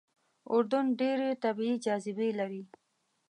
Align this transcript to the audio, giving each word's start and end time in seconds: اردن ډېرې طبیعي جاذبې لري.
اردن 0.53 0.85
ډېرې 0.99 1.29
طبیعي 1.43 1.75
جاذبې 1.85 2.29
لري. 2.39 2.61